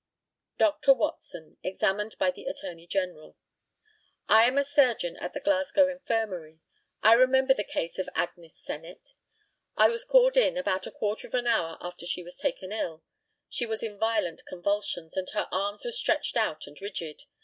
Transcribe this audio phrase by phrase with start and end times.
[0.57, 0.95] Dr.
[0.95, 3.37] WATSON, examined by the ATTORNEY GENERAL:
[4.27, 6.59] I am a surgeon at the Glasgow Infirmary.
[7.03, 9.09] I remember the case of Agnes Sennett.
[9.77, 13.03] I was called in about a quarter of an hour after she was taken ill.
[13.47, 17.25] She was in violent convulsions, and her arms were stretched out and rigid.